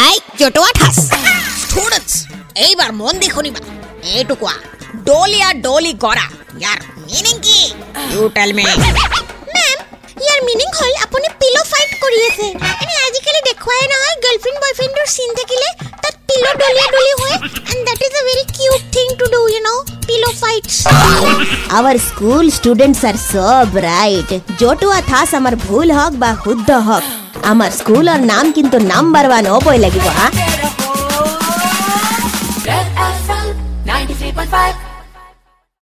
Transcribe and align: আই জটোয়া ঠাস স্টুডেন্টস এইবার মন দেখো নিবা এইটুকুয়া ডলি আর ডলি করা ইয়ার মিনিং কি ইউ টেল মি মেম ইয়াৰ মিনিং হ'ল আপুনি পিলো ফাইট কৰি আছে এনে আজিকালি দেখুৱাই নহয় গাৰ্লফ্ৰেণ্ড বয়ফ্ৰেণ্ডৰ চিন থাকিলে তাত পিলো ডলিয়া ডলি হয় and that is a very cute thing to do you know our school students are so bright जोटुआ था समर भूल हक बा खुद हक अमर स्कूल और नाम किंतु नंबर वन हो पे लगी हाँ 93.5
আই 0.00 0.16
জটোয়া 0.40 0.70
ঠাস 0.78 0.96
স্টুডেন্টস 1.62 2.14
এইবার 2.66 2.90
মন 3.00 3.14
দেখো 3.22 3.40
নিবা 3.46 3.60
এইটুকুয়া 4.10 4.54
ডলি 5.08 5.38
আর 5.48 5.54
ডলি 5.66 5.92
করা 6.04 6.26
ইয়ার 6.60 6.78
মিনিং 7.06 7.36
কি 7.46 7.58
ইউ 8.10 8.22
টেল 8.36 8.50
মি 8.56 8.64
মেম 9.54 9.78
ইয়াৰ 10.24 10.40
মিনিং 10.48 10.68
হ'ল 10.78 10.94
আপুনি 11.04 11.26
পিলো 11.40 11.62
ফাইট 11.70 11.90
কৰি 12.02 12.18
আছে 12.28 12.46
এনে 12.82 12.94
আজিকালি 13.06 13.40
দেখুৱাই 13.48 13.84
নহয় 13.92 14.16
গাৰ্লফ্ৰেণ্ড 14.24 14.58
বয়ফ্ৰেণ্ডৰ 14.62 15.06
চিন 15.16 15.30
থাকিলে 15.38 15.68
তাত 16.02 16.14
পিলো 16.28 16.50
ডলিয়া 16.60 16.86
ডলি 16.94 17.12
হয় 17.20 17.36
and 17.70 17.82
that 17.88 18.00
is 18.06 18.12
a 18.20 18.22
very 18.28 18.44
cute 18.56 18.82
thing 18.94 19.06
to 19.18 19.24
do 19.34 19.40
you 19.52 19.60
know 19.68 19.70
our 21.78 21.96
school 22.06 22.50
students 22.50 23.04
are 23.04 23.16
so 23.16 23.46
bright 23.74 24.32
जोटुआ 24.60 25.00
था 25.10 25.24
समर 25.32 25.54
भूल 25.66 25.92
हक 25.92 26.12
बा 26.24 26.34
खुद 26.44 26.70
हक 26.88 27.42
अमर 27.52 27.70
स्कूल 27.80 28.08
और 28.10 28.20
नाम 28.32 28.50
किंतु 28.58 28.78
नंबर 28.86 29.28
वन 29.34 29.46
हो 29.46 29.58
पे 29.68 29.76
लगी 29.78 29.98
हाँ 30.18 30.30
93.5 33.86 34.89